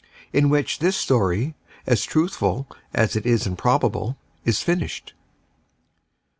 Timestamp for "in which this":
0.33-0.97